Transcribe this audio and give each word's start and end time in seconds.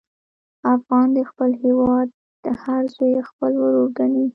افغان 0.75 1.07
د 1.17 1.19
خپل 1.29 1.51
هېواد 1.63 2.07
هر 2.63 2.83
زوی 2.95 3.13
خپل 3.29 3.51
ورور 3.61 3.87
ګڼي. 3.99 4.25